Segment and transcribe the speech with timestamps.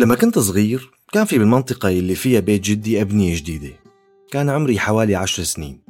[0.00, 3.70] لما كنت صغير كان في بالمنطقة اللي فيها بيت جدي أبنية جديدة.
[4.30, 5.80] كان عمري حوالي عشر سنين.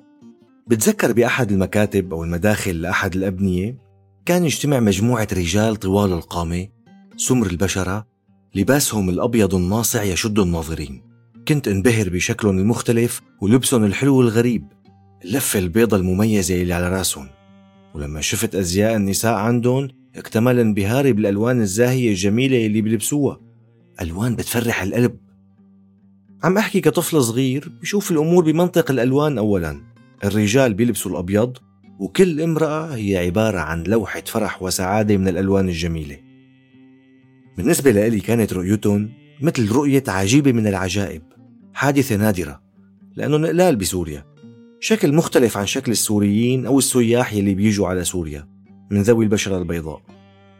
[0.66, 3.78] بتذكر بأحد المكاتب أو المداخل لأحد الأبنية
[4.26, 6.68] كان يجتمع مجموعة رجال طوال القامة
[7.16, 8.06] سمر البشرة
[8.54, 11.02] لباسهم الأبيض الناصع يشد الناظرين.
[11.48, 14.64] كنت انبهر بشكلهم المختلف ولبسهم الحلو الغريب
[15.24, 17.28] اللفة البيضة المميزة اللي على رأسهم.
[17.94, 23.49] ولما شفت أزياء النساء عندهم اكتمل انبهاري بالألوان الزاهية الجميلة اللي بيلبسوها.
[24.00, 25.16] ألوان بتفرح القلب؟
[26.44, 29.80] عم أحكي كطفل صغير بشوف الأمور بمنطق الألوان أولا.
[30.24, 31.56] الرجال بيلبسوا الأبيض
[31.98, 36.16] وكل امرأة هي عبارة عن لوحة فرح وسعادة من الألوان الجميلة.
[37.56, 41.22] بالنسبة لإلي كانت رؤيتهم مثل رؤية عجيبة من العجائب.
[41.74, 42.60] حادثة نادرة
[43.16, 44.24] لأنهم قلال بسوريا.
[44.80, 48.48] شكل مختلف عن شكل السوريين أو السياح يلي بيجوا على سوريا
[48.90, 50.02] من ذوي البشرة البيضاء.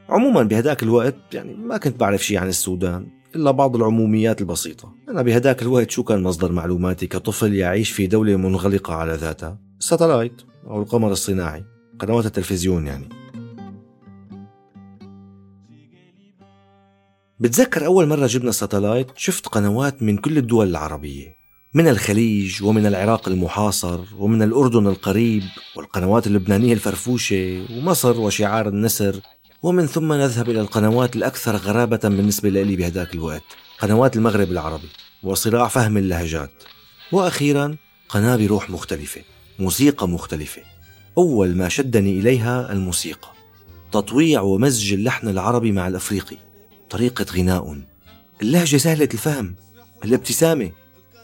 [0.09, 3.20] عموما بهداك الوقت يعني ما كنت بعرف شيء عن السودان.
[3.35, 4.95] إلا بعض العموميات البسيطة.
[5.09, 9.59] أنا بهداك الوقت شو كان مصدر معلوماتي كطفل يعيش في دولة منغلقة على ذاتها.
[9.79, 11.65] الساتلايت أو القمر الصناعي.
[11.99, 13.09] قنوات التلفزيون يعني.
[17.41, 21.41] بتذكر أول مرة جبنا ساتلايت؟ شفت قنوات من كل الدول العربية.
[21.75, 25.43] من الخليج ومن العراق المحاصر ومن الأردن القريب
[25.77, 29.21] والقنوات اللبنانية الفرفوشة ومصر وشعار النسر.
[29.63, 33.43] ومن ثم نذهب إلى القنوات الأكثر غرابة بالنسبة لي بهذاك الوقت
[33.79, 34.89] قنوات المغرب العربي
[35.23, 36.51] وصراع فهم اللهجات.
[37.13, 37.77] وأخيرا
[38.09, 39.21] قناة بروح مختلفة
[39.59, 40.63] موسيقى مختلفة.
[41.19, 43.29] أول ما شدني إليها الموسيقى.
[43.93, 46.37] تطويع ومزج اللحن العربي مع الأفريقي.
[46.91, 47.81] طريقة غناء.
[48.43, 49.55] اللهجة سهلة الفهم
[50.05, 50.73] الابتسامة.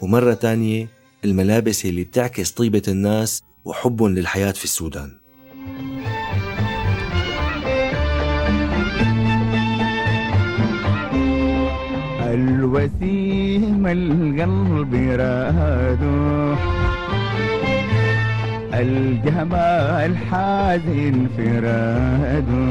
[0.03, 0.89] ومرة تانية
[1.25, 5.26] الملابس اللي بتعكس طيبة الناس وحبهم للحياة في السودان.
[12.67, 16.55] الوسيم القلب رادو
[18.75, 22.65] الجمال حزين فرادو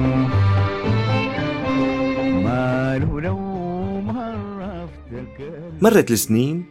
[2.44, 3.40] ماله لو
[5.82, 6.66] مرت السنين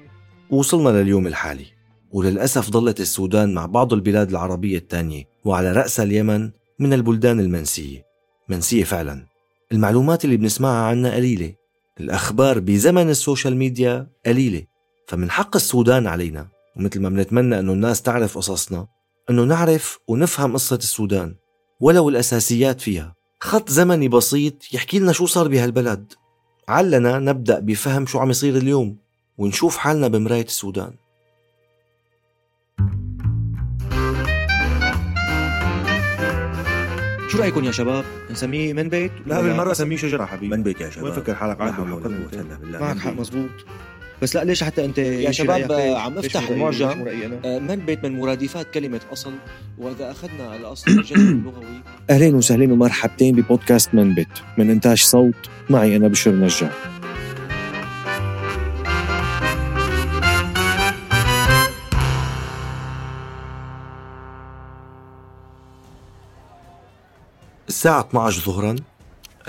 [0.51, 1.67] ووصلنا لليوم الحالي
[2.13, 8.05] وللأسف ظلت السودان مع بعض البلاد العربية التانية وعلى رأسها اليمن من البلدان المنسية.
[8.49, 9.27] منسية فعلا.
[9.73, 11.64] المعلومات اللي بنسمعها عنها قليلة.
[12.01, 14.63] الأخبار بزمن ال social media قليلة
[15.09, 18.87] فمن حق السودان علينا ومثل ما بنتمنى أنه الناس تعرف قصصنا
[19.31, 21.35] أنه نعرف ونفهم قصة السودان
[21.81, 23.15] ولو الأساسيات فيها.
[23.41, 26.13] خط زمني بسيط يحكي لنا شو صار بهالبلد.
[26.69, 28.97] علنا نبدأ بفهم شو عم يصير اليوم
[29.39, 30.95] ونشوف حالنا بمراية السودان.
[37.29, 40.57] شو رأيكم يا شباب؟ نسميه من بيت؟ لا بالمرة سميه شجرة حبيبي.
[40.57, 41.05] من بيت يا شباب.
[41.05, 41.81] وين فكر حالك؟ عاد.
[42.81, 43.21] معك حق بيت.
[43.21, 43.51] مزبوط
[44.23, 47.05] بس لا ليش حتى أنت يا شباب عم افتح؟ المعجم؟
[47.45, 49.33] آه، من بيت من مرادفات كلمة أصل.
[49.79, 51.65] وإذا أخذنا الأصل الجذر اللغوي.
[52.11, 55.35] أهلين وسهلين ومرحبتين ببودكاست من بت من إنتاج صوت
[55.71, 56.71] معي أنا بشر نجار.
[67.85, 68.77] الساعة 12 ظهرا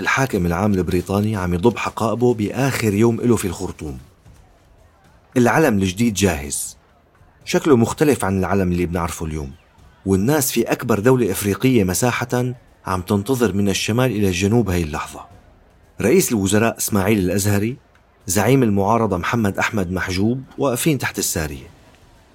[0.00, 3.98] الحاكم العام البريطاني عم يضب حقائبه بآخر يوم له في الخرطوم.
[5.36, 6.76] العلم الجديد جاهز.
[7.44, 9.52] شكله مختلف عن العلم اللي بنعرفه اليوم.
[10.06, 12.54] والناس في أكبر دولة إفريقية مساحة
[12.86, 15.20] عم تنتظر من الشمال إلى الجنوب هاي اللحظة.
[16.00, 17.76] رئيس الوزراء إسماعيل الأزهري
[18.26, 21.66] زعيم المعارضة محمد أحمد محجوب واقفين تحت السارية.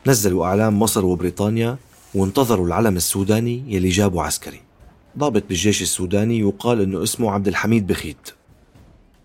[0.08, 1.78] نزلوا أعلام مصر وبريطانيا
[2.16, 4.71] وانتظروا العلم السوداني يلي جابه عسكري.
[5.18, 8.30] ضابط بالجيش السوداني يقال إنه اسمه عبد الحميد بخيت.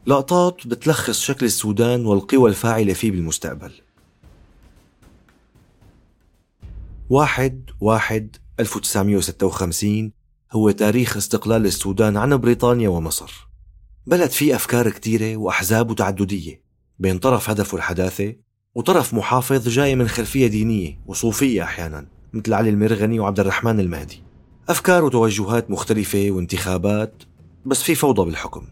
[0.06, 3.72] لقطات بتلخص شكل السودان والقوى الفاعلة فيه بالمستقبل.
[7.10, 10.12] واحد واحد 1956
[10.52, 13.48] هو تاريخ استقلال السودان عن بريطانيا ومصر.
[14.06, 16.62] بلد فيه أفكار كتيرة وأحزاب وتعددية
[16.98, 18.34] بين طرف هدفه الحداثة
[18.74, 24.25] وطرف محافظ جاي من خلفية دينية وصوفية أحيانا مثل علي المرغني وعبد الرحمن المهدي.
[24.68, 27.22] أفكار وتوجهات مختلفة وانتخابات
[27.66, 28.62] بس في فوضى بالحكم.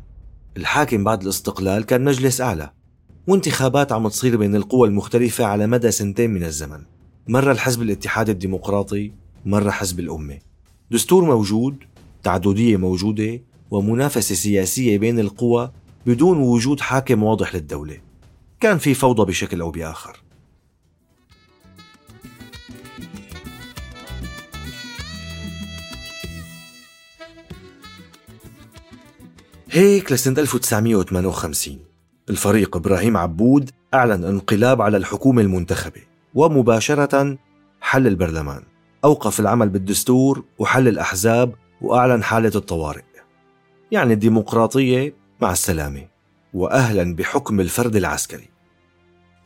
[0.57, 2.71] الحاكم بعد الاستقلال كان مجلس أعلى
[3.27, 6.83] وانتخابات عم تصير بين القوى المختلفة على مدى سنتين من الزمن.
[7.29, 9.13] مرة الحزب الاتحاد الديمقراطي
[9.47, 10.39] مرة حزب الأمة.
[10.91, 11.77] دستور موجود
[12.23, 13.41] تعددية موجودة
[13.71, 15.73] ومنافسة سياسية بين القوى
[16.07, 17.99] بدون وجود حاكم واضح للدولة.
[18.61, 20.24] كان في فوضى بشكل أو بآخر.
[29.77, 31.79] هيك لسنة 1958
[32.31, 36.01] الفريق إبراهيم عبود أعلن انقلاب على الحكومة المنتخبة
[36.35, 37.39] ومباشرة
[37.81, 38.63] حل البرلمان.
[39.05, 43.03] أوقف العمل بالدستور وحل الأحزاب وأعلن حالة الطوارئ.
[43.91, 46.07] يعني الديمقراطية مع السلامة.
[46.55, 48.51] وأهلا بحكم الفرد العسكري.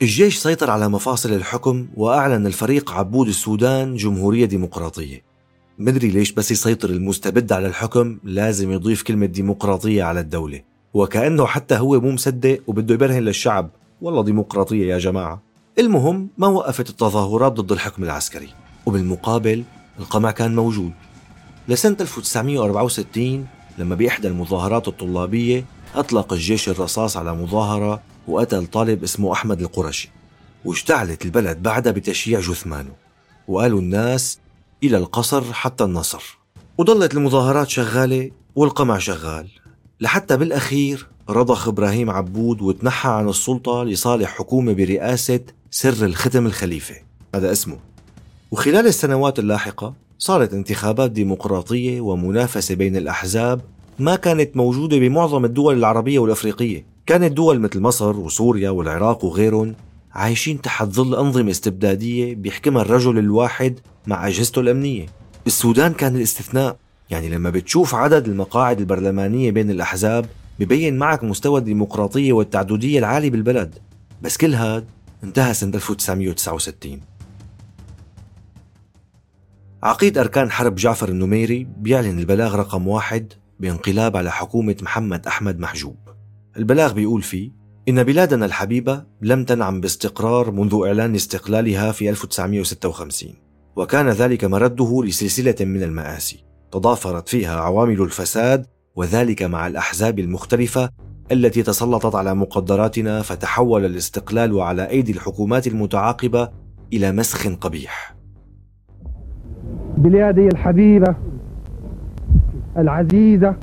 [0.03, 5.28] الجيش سيطر على مفاصل الحكم وأعلن الفريق عبود السودان جمهورية ديمقراطية.
[5.81, 10.61] مدري ليش بس يسيطر المستبد على الحكم لازم يضيف كلمة ديمقراطية على الدولة.
[10.95, 13.71] وكأنه حتى هو مو مصدق وبده يبرهن للشعب.
[14.01, 15.43] والله ديمقراطية يا جماعة.
[15.79, 18.49] المهم ما وقفت التظاهرات ضد الحكم العسكري.
[18.87, 19.65] وبالمقابل
[19.99, 20.93] القمع كان موجود.
[21.69, 23.47] لسنة 1964
[23.79, 25.65] لما بإحدى المظاهرات الطلابية
[25.95, 30.11] أطلق الجيش الرصاص على مظاهرة وقتل طالب اسمه أحمد القرشي.
[30.65, 32.93] واشتعلت البلد بعدها بتشييع جثمانه.
[33.49, 34.39] وقالوا الناس
[34.83, 36.39] إلى القصر حتى النصر.
[36.79, 39.49] وضلت المظاهرات شغالة والقمع شغال.
[40.01, 45.41] لحتى بالأخير رضخ إبراهيم عبود وتنحى عن السلطة لصالح حكومة برئاسة
[45.71, 46.95] سر الختم الخليفة.
[47.35, 47.77] هذا اسمه.
[48.51, 53.61] وخلال السنوات اللاحقة صارت انتخابات ديمقراطية ومنافسة بين الأحزاب
[53.99, 56.87] ما كانت موجودة بمعظم الدول العربية والأفريقية.
[57.07, 59.75] كانت دول مثل مصر وسوريا والعراق وغيرهم
[60.13, 65.07] عايشين تحت ظل أنظمة استبدادية بيحكمها الرجل الواحد مع أجهزته الأمنية.
[65.47, 66.77] السودان كان الاستثناء.
[67.11, 70.27] يعني لما بتشوف عدد المقاعد البرلمانية بين الأحزاب
[70.59, 73.79] ببين معك مستوى الديمقراطية والتعددية العالي بالبلد.
[74.23, 74.85] بس كل هاد
[75.25, 77.01] انتهى سنة 1969
[79.83, 85.97] عقيد أركان حرب جعفر النميري بيعلن البلاغ رقم واحد بانقلاب على حكومة محمد أحمد محجوب.
[86.57, 87.51] البلاغ بيقول فيه
[87.89, 93.48] إن بلادنا الحبيبة لم تنعم باستقرار منذ إعلان استقلالها في 1956
[93.79, 98.67] وكان ذلك مرده لسلسلة من المآسي تضافرت فيها عوامل الفساد
[98.97, 100.91] وذلك مع الأحزاب المختلفة
[101.33, 106.49] التي تسلطت على مقدراتنا فتحول الاستقلال على أيدي الحكومات المتعاقبة
[106.93, 108.15] إلى مسخ قبيح.
[109.97, 111.15] بلادي الحبيبة
[112.79, 113.55] العزيزة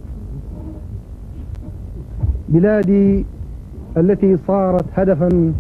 [2.50, 3.25] بلادي
[3.98, 5.53] التي صارت هدفا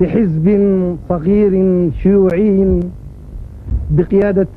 [0.00, 0.46] لحزب
[1.08, 1.52] صغير
[2.02, 2.80] شيوعي
[3.90, 4.48] بقيادة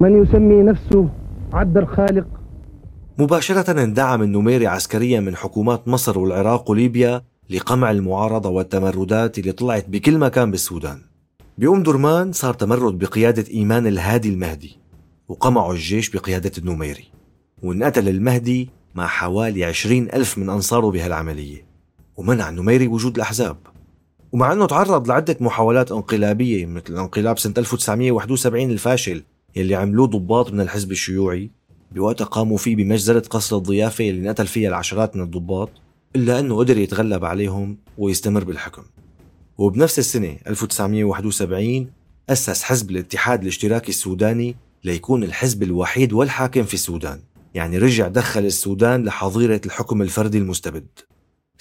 [0.00, 1.08] من يسمي نفسه
[1.52, 2.26] عبد الخالق.
[3.18, 10.18] مباشرة اندعم النميري عسكريا من حكومات مصر والعراق وليبيا لقمع المعارضة والتمردات اللي طلعت بكل
[10.18, 10.98] مكان بالسودان.
[11.58, 14.76] بأم درمان صار تمرد بقيادة إيمان الهادي المهدي
[15.28, 17.04] وقمعوا الجيش بقيادة النميري
[17.62, 21.69] وانقتل المهدي مع حوالي عشرين ألف من أنصاره بهالعملية.
[22.20, 23.56] ومنع النميري وجود الأحزاب.
[24.32, 29.22] ومع أنه تعرض لعدة محاولات انقلابية مثل الانقلاب سنة 1971 الفاشل
[29.56, 31.50] يلي عملوه ضباط من الحزب الشيوعي
[31.92, 35.70] بوقتها قاموا فيه بمجزرة قصر الضيافة اللي نقتل فيها العشرات من الضباط
[36.16, 38.82] إلا أنه قدر يتغلب عليهم ويستمر بالحكم.
[39.58, 41.90] وبنفس السنة 1971
[42.30, 47.20] أسس حزب الاتحاد الاشتراكي السوداني ليكون الحزب الوحيد والحاكم في السودان.
[47.54, 50.86] يعني رجع دخل السودان لحظيرة الحكم الفردي المستبد.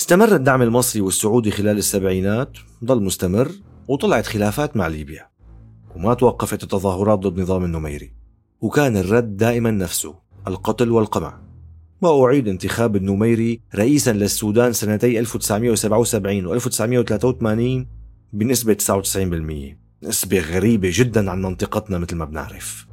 [0.10, 3.52] استمر الدعم المصري والسعودي خلال السبعينات؟ ضل مستمر
[3.88, 5.30] وطلعت خلافات مع ليبيا.
[5.96, 8.14] وما توقفت التظاهرات ضد نظام النميري.
[8.62, 10.16] وكان الرد دائما نفسه
[10.48, 11.42] القتل والقمع.
[12.02, 17.88] وأعيد انتخاب النميري رئيسا للسودان سنتي 1977 و 1983
[18.34, 22.88] بنسبة 99% نسبة غريبة جدا عن منطقتنا مثل ما بنعرف.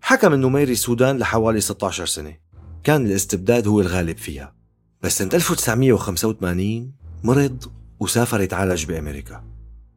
[0.00, 2.36] حكم النميري السودان لحوالي 16 سنة.
[2.84, 4.61] كان الاستبداد هو الغالب فيها.
[5.02, 6.92] بس سنة 1985
[7.24, 7.64] مرض
[8.00, 9.44] وسافر يتعالج بأمريكا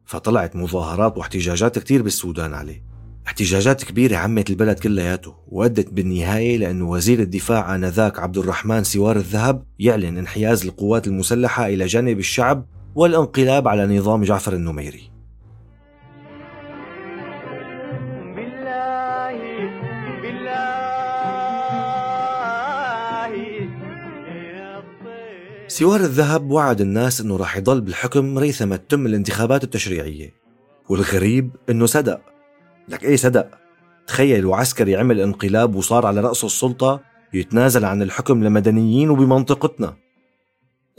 [0.04, 2.82] فطلعت مظاهرات واحتجاجات كتير بالسودان عليه.
[3.26, 9.64] احتجاجات كبيرة عمت البلد كلياته وأدت بالنهاية لأن وزير الدفاع آنذاك عبد الرحمن سوار الذهب
[9.78, 15.15] يعلن انحياز القوات المسلحة إلى جانب الشعب والانقلاب على نظام جعفر النميري.
[25.68, 30.34] سوار الذهب وعد الناس إنه راح يضل بالحكم ريثما تتم الانتخابات التشريعية.
[30.88, 32.20] والغريب إنه صدق.
[32.88, 33.50] لك إيه صدق؟
[34.06, 37.00] تخيلوا عسكري عمل انقلاب وصار على رأس السلطة
[37.34, 39.96] يتنازل عن الحكم لمدنيين وبمنطقتنا.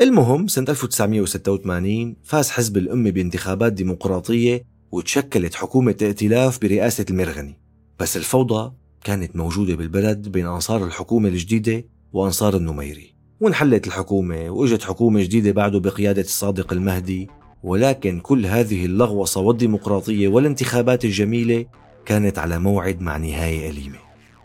[0.02, 7.60] المهم سنة 1986 فاز حزب الأمة بانتخابات ديمقراطية وتشكلت حكومة ائتلاف برئاسة المرغني.
[8.00, 11.84] بس الفوضى كانت موجودة بالبلد بين أنصار الحكومة الجديدة
[12.14, 13.17] وأنصار النميري.
[13.40, 17.30] وانحلت الحكومة وإجت حكومة جديدة بعده بقيادة الصادق المهدي.
[17.64, 21.66] ولكن كل هذه اللغوصة والديمقراطية والانتخابات الجميلة
[22.06, 23.98] كانت على موعد مع نهاية أليمة.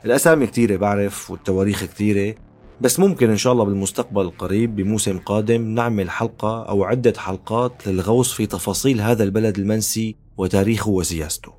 [0.05, 2.35] الأسامي كتيرة بعرف والتواريخ كتيرة
[2.81, 8.33] بس ممكن إن شاء الله بالمستقبل القريب بموسم قادم نعمل حلقة أو عدة حلقات للغوص
[8.33, 11.53] في تفاصيل هذا البلد المنسي وتاريخه وسياسته.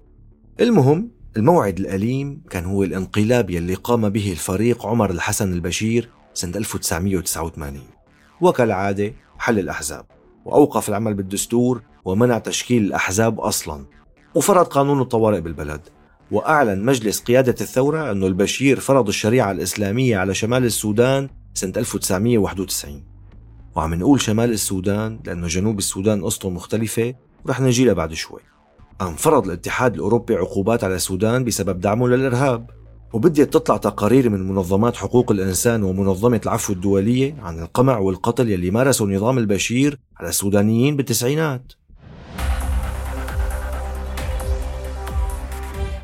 [0.59, 7.81] المهم الموعد الأليم كان هو الانقلاب يلي قام به الفريق عمر الحسن البشير سنة 1989
[8.41, 10.05] وكالعادة حل الأحزاب
[10.45, 13.85] وأوقف العمل بالدستور ومنع تشكيل الأحزاب أصلا.
[14.35, 15.81] وفرض قانون الطوارئ بالبلد.
[16.31, 23.03] وأعلن مجلس قيادة الثورة أنه البشير فرض الشريعة الإسلامية على شمال السودان سنة 1991
[23.75, 27.13] وعم نقول شمال السودان لأنه جنوب السودان قصته مختلفة
[27.45, 28.39] ورح نجي لها بعد شوي.
[28.99, 32.69] قام فرض الاتحاد الأوروبي عقوبات على السودان بسبب دعمه للإرهاب.
[33.13, 39.05] وبديت تطلع تقارير من منظمات حقوق الإنسان ومنظمة العفو الدولية عن القمع والقتل يلي مارسه
[39.05, 41.73] نظام البشير على السودانيين بالتسعينات.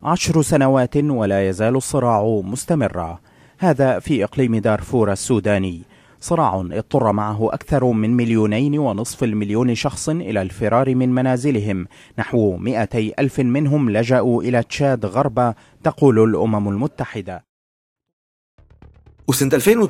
[0.03, 3.19] عشر سنوات ولا يزال الصراع مستمرا.
[3.57, 5.81] هذا في إقليم دارفور السوداني.
[6.19, 11.87] صراع اضطر معه أكثر من مليونين ونصف المليون شخص إلى الفرار من منازلهم.
[12.19, 15.53] نحو مئتي ألف منهم لجأوا إلى تشاد غربا
[15.83, 17.45] تقول الأمم المتحدة.
[19.27, 19.89] وسنة 2000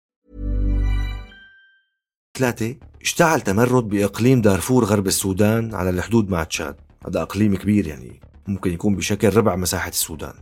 [2.37, 6.75] ثلاثة اشتعل تمرد بإقليم دارفور غرب السودان على الحدود مع تشاد.
[7.07, 10.33] هذا أقليم كبير يعني ممكن يكون بشكل ربع مساحة السودان.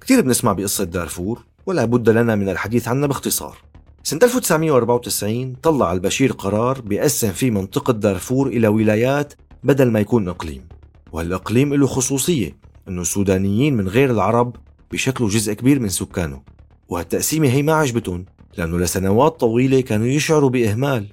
[0.00, 3.56] كثير بنسمع بقصة دارفور ولا بد لنا من الحديث عنها باختصار.
[4.02, 10.68] سنة 1994 طلع البشير قرار بيقسم فيه منطقة دارفور إلى ولايات بدل ما يكون إقليم.
[11.12, 12.56] وهالإقليم له خصوصية
[12.88, 14.56] إنه السودانيين من غير العرب
[14.92, 16.42] بشكلوا جزء كبير من سكانه.
[16.88, 18.24] وهالتقسيمة هي ما عجبتهم
[18.58, 21.06] لأنه لسنوات طويلة كانوا يشعروا بإهمال.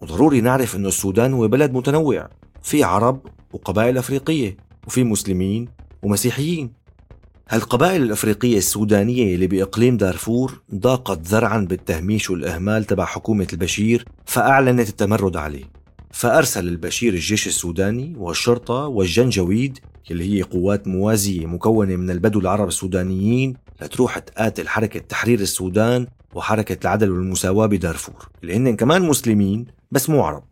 [0.00, 2.28] وضروري نعرف أنه السودان هو بلد متنوع
[2.62, 3.20] في عرب
[3.52, 5.68] وقبائل أفريقية وفي مسلمين
[6.02, 6.72] ومسيحيين.
[7.48, 15.36] هالقبائل الأفريقية السودانية اللي بإقليم دارفور ضاقت ذرعا بالتهميش والإهمال تبع حكومة البشير فأعلنت التمرد
[15.36, 15.64] عليه.
[16.10, 19.78] فأرسل البشير الجيش السوداني والشرطة والجنجويد
[20.10, 26.06] اللي هي قوات موازية مكونة من البدو العرب السودانيين لتروح تقاتل حركة تحرير السودان
[26.38, 30.42] وحركة العدل والمساواة بدارفور اللي كمان مسلمين بس مو عرب.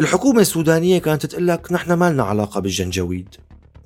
[0.00, 3.28] الحكومة السودانية كانت تقول لك نحن ما لنا علاقة بالجنجويد.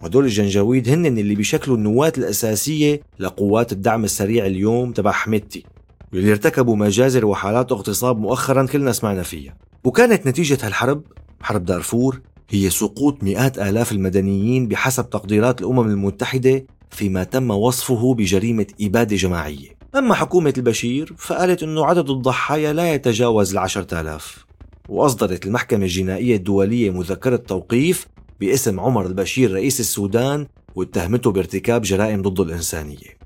[0.02, 5.64] وهدول الجنجويد هن اللي بيشكلوا النواة الأساسية لقوات الدعم السريع اليوم تبع حميدتي
[6.12, 9.56] واللي ارتكبوا مجازر وحالات اغتصاب مؤخرا كلنا سمعنا فيها.
[9.85, 11.02] وكانت نتيجة هالحرب
[11.40, 12.20] حرب دارفور
[12.50, 19.79] هي سقوط مئات آلاف المدنيين بحسب تقديرات الأمم المتحدة فيما تم وصفه بجريمة إبادة جماعية.
[19.97, 24.47] أما حكومة البشير فقالت أنه عدد الضحايا لا يتجاوز العشرة آلاف.
[24.88, 28.07] وأصدرت المحكمة الجنائية الدولية مذكرة توقيف
[28.40, 33.18] باسم عمر البشير رئيس السودان واتهمته بارتكاب جرائم ضد الإنسانية.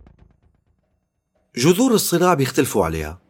[1.56, 3.20] جذور الصراع بيختلفوا عليها.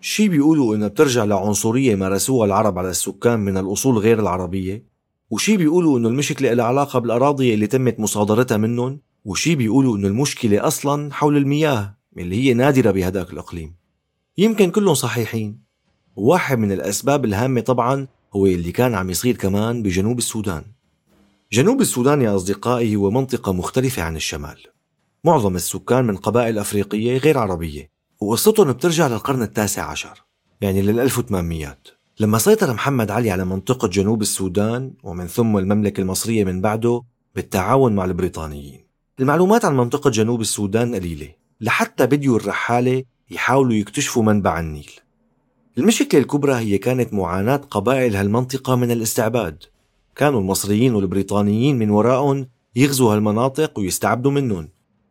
[0.00, 4.84] شي بيقولوا إنها بترجع لعنصرية مارسوها العرب على السكان من الأصول غير العربية.
[5.30, 9.00] وشي بيقولوا إنه المشكلة لها علاقة بالأراضي اللي تمت مصادرتها منهم.
[9.24, 11.93] وشي بيقولوا إنه المشكلة أصلا حول المياه.
[12.18, 13.74] اللي هي نادرة بهداك الإقليم.
[14.38, 15.58] يمكن كلهم صحيحين.
[16.16, 20.64] واحد من الأسباب الهامة طبعا هو اللي كان عم يصير كمان بجنوب السودان.
[21.52, 24.58] جنوب السودان يا أصدقائي هو منطقة مختلفة عن الشمال.
[25.24, 30.24] معظم السكان من قبائل أفريقية غير عربية وقصتهم بترجع للقرن التاسع عشر
[30.60, 31.78] يعني لل 1800
[32.20, 37.02] لما سيطر محمد علي على منطقة جنوب السودان ومن ثم المملكة المصرية من بعده
[37.34, 38.84] بالتعاون مع البريطانيين.
[39.20, 41.28] المعلومات عن منطقة جنوب السودان قليلة.
[41.64, 44.90] لحتى بديوا الرحالة يحاولوا يكتشفوا منبع النيل.
[45.78, 49.64] المشكلة الكبرى هي كانت معاناة قبائل هالمنطقة من الاستعباد.
[50.16, 54.68] كانوا المصريين والبريطانيين من وراءهم يغزوا هالمناطق ويستعبدوا منهم.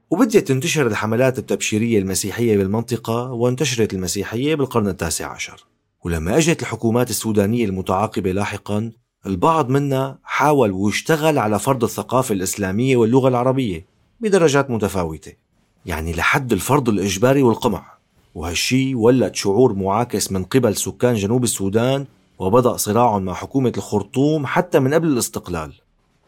[0.10, 5.66] وبدأت تنتشر الحملات التبشيرية المسيحية بالمنطقة وانتشرت المسيحية بالقرن التاسع عشر.
[6.06, 8.92] ولما أجت الحكومات السودانية المتعاقبة لاحقا
[9.26, 13.86] البعض منا حاول واشتغل على فرض الثقافة الإسلامية واللغة العربية
[14.20, 15.43] بدرجات متفاوتة.
[15.86, 17.94] يعني لحد الفرض الإجباري والقمع.
[18.36, 22.06] وهالشي ولد شعور معاكس من قبل سكان جنوب السودان
[22.40, 25.74] وبدأ صراع مع حكومة الخرطوم حتى من قبل الاستقلال.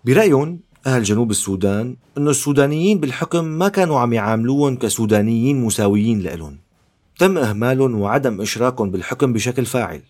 [0.06, 6.58] برأيهم أهل جنوب السودان أنه السودانيين بالحكم ما كانوا عم يعاملوهم كسودانيين مساويين لإلهم.
[7.20, 10.02] تم إهمالهم وعدم إشراكهم بالحكم بشكل فاعل.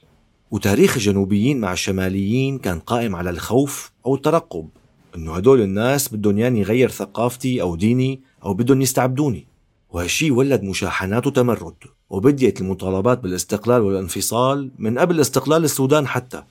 [0.52, 4.70] وتاريخ الجنوبيين مع الشماليين كان قائم على الخوف أو الترقب.
[5.16, 9.48] إنه هدول الناس بدهم ياني يغير ثقافتي أو ديني أو بدهم يستعبدوني.
[9.90, 11.76] وهالشي ولد مشاحنات وتمرد
[12.10, 16.44] وبديت المطالبات بالاستقلال والانفصال من قبل استقلال السودان حتى.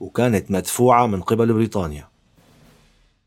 [0.00, 2.08] وكانت مدفوعة من قبل بريطانيا.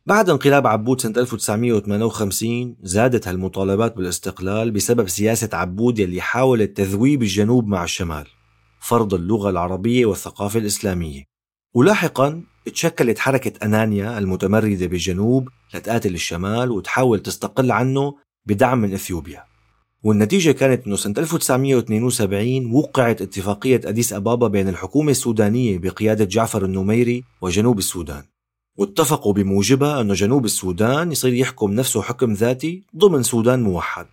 [0.06, 7.68] بعد انقلاب عبود سنة 1958 زادت هالمطالبات بالاستقلال بسبب سياسة عبود يلي حاولت تذويب الجنوب
[7.68, 8.28] مع الشمال.
[8.80, 11.24] فرض اللغة العربية والثقافة الإسلامية.
[11.74, 19.44] ولاحقا تشكلت حركة أنانيا المتمردة بالجنوب لتقاتل الشمال وتحاول تستقل عنه بدعم من إثيوبيا.
[20.04, 27.24] والنتيجة كانت أنه سنة 1972 وقعت اتفاقية أديس أبابا بين الحكومة السودانية بقيادة جعفر النميري
[27.42, 28.24] وجنوب السودان.
[28.78, 34.08] واتفقوا بموجبها أنه جنوب السودان يصير يحكم نفسه حكم ذاتي ضمن سودان موحد.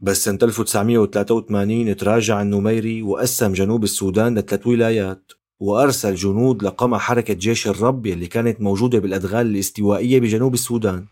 [0.00, 5.32] بس سنة 1983 تراجع النميري وقسم جنوب السودان لثلاث ولايات.
[5.60, 11.06] وأرسل جنود لقمع حركة جيش الرب يلي كانت موجودة بالأدغال الاستوائية بجنوب السودان.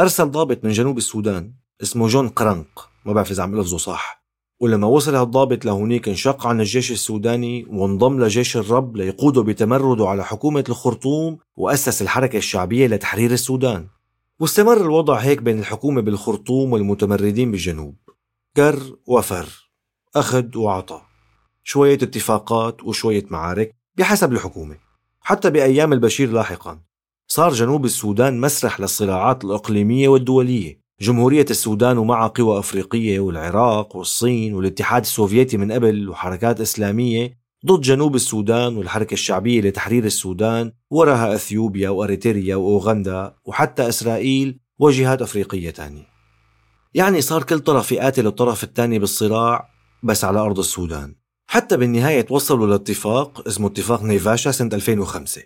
[0.00, 4.22] أرسل ضابط من جنوب السودان اسمه جون قرنق ما بعرف إذا عم لفظه صح.
[4.60, 10.64] ولما وصل هالضابط لهونيك انشق عن الجيش السوداني وانضم لجيش الرب ليقوده بتمرده على حكومة
[10.68, 13.86] الخرطوم وأسس الحركة الشعبية لتحرير السودان.
[14.40, 17.94] واستمر الوضع هيك بين الحكومة بالخرطوم والمتمردين بالجنوب.
[18.56, 19.70] كر وفر
[20.16, 21.11] أخذ وعطى
[21.64, 24.76] شوية اتفاقات وشوية معارك بحسب الحكومة.
[25.20, 26.80] حتى بأيام البشير لاحقا
[27.26, 30.82] صار جنوب السودان مسرح للصراعات الإقليمية والدولية.
[31.00, 38.14] جمهورية السودان ومعها قوى أفريقية والعراق والصين والاتحاد السوفيتي من قبل وحركات إسلامية ضد جنوب
[38.14, 46.06] السودان والحركة الشعبية لتحرير السودان وراها أثيوبيا وأريتريا وأوغندا وحتى إسرائيل وجهات أفريقية تانية.
[46.94, 49.68] يعني صار كل طرف يقاتل الطرف الثاني بالصراع
[50.02, 51.14] بس على أرض السودان.
[51.46, 55.42] حتى بالنهاية توصلوا لاتفاق اسمه اتفاق نيفاشا سنة 2005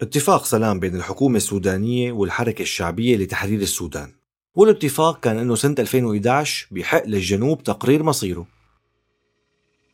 [0.00, 4.12] اتفاق سلام بين الحكومة السودانية والحركة الشعبية لتحرير السودان.
[4.54, 8.46] والاتفاق كان أنه سنة 2011 بحق للجنوب تقرير مصيره.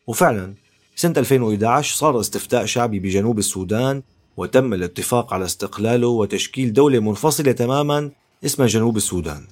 [0.06, 0.54] وفعلا
[0.96, 4.02] سنة 2011 صار استفتاء شعبي بجنوب السودان
[4.36, 8.10] وتم الاتفاق على استقلاله وتشكيل دولة منفصلة تماما
[8.44, 9.46] اسمها جنوب السودان.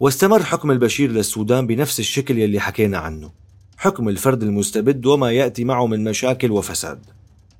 [0.00, 3.37] واستمر حكم البشير للسودان بنفس الشكل يلي حكينا عنه.
[3.80, 6.98] حكم الفرد المستبد وما يأتي معه من مشاكل وفساد.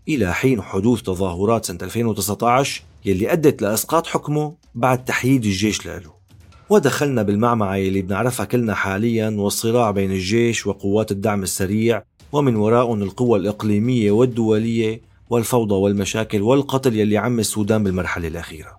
[0.09, 6.01] إلى حين حدوث تظاهرات سنة 2019 يلي أدت لإسقاط حكمه بعد تحييد الجيش له
[6.71, 12.03] ودخلنا بالمعمعة يلي بنعرفها كلنا حاليا والصراع بين الجيش وقوات الدعم السريع
[12.33, 15.01] ومن وراءهم القوى الإقليمية والدولية
[15.31, 18.79] والفوضى والمشاكل والقتل يلي عم السودان بالمرحلة الأخيرة.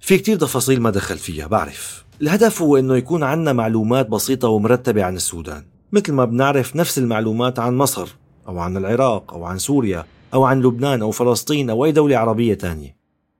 [0.00, 2.04] في كتير تفاصيل ما دخل فيها بعرف.
[2.22, 5.64] الهدف هو إنه يكون عنا معلومات بسيطة ومرتبة عن السودان.
[5.92, 8.16] مثل ما بنعرف نفس المعلومات عن مصر
[8.48, 12.54] أو عن العراق أو عن سوريا أو عن لبنان أو فلسطين أو أي دولة عربية
[12.54, 12.96] تانية.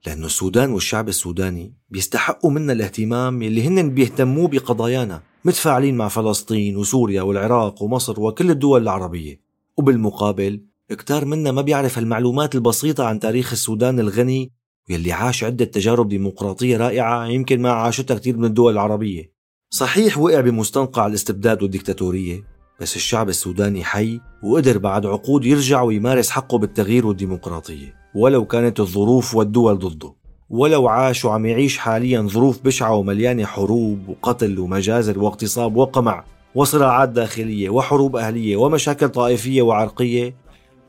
[0.07, 7.21] لأنه السودان والشعب السوداني بيستحقوا منا الاهتمام اللي هن بيهتموا بقضايانا متفاعلين مع فلسطين وسوريا
[7.21, 9.41] والعراق ومصر وكل الدول العربية.
[9.77, 14.51] وبالمقابل كتار منا ما بيعرف المعلومات البسيطة عن تاريخ السودان الغني
[14.89, 19.40] واللي عاش عدة تجارب ديمقراطية رائعة يمكن ما عاشتها كتير من الدول العربية.
[19.73, 22.43] صحيح وقع بمستنقع الاستبداد والديكتاتورية
[22.81, 27.95] بس الشعب السوداني حي وقدر بعد عقود يرجع ويمارس حقه بالتغيير والديمقراطية.
[28.15, 30.13] ولو كانت الظروف والدول ضده
[30.49, 36.23] ولو عاش وعم يعيش حاليا ظروف بشعة ومليانة حروب وقتل ومجازر واغتصاب وقمع
[36.55, 40.35] وصراعات داخلية وحروب أهلية ومشاكل طائفية وعرقية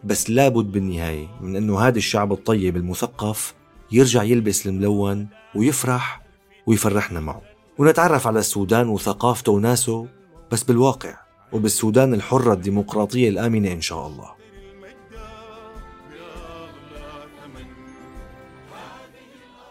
[0.04, 3.54] بس لابد بالنهاية من أنه هذا الشعب الطيب المثقف
[3.92, 6.22] يرجع يلبس الملون ويفرح
[6.66, 7.51] ويفرحنا معه.
[7.82, 10.06] ونتعرف على السودان وثقافته وناسه
[10.50, 11.14] بس بالواقع
[11.52, 14.30] وبالسودان الحرة الديمقراطية الآمنة إن شاء الله.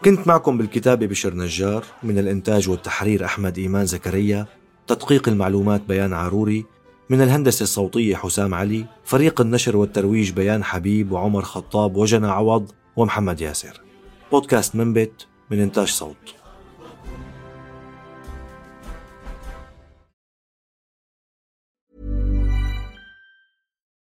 [0.04, 4.46] كنت معكم بالكتابة بشر نجار من الإنتاج والتحرير أحمد إيمان زكريا
[4.86, 6.64] تدقيق المعلومات بيان عاروري
[7.10, 13.40] من الهندسة الصوتية حسام علي فريق النشر والترويج بيان حبيب وعمر خطاب وجنى عوض ومحمد
[13.40, 13.80] ياسر.
[14.32, 16.41] بودكاست منبت من إنتاج صوت.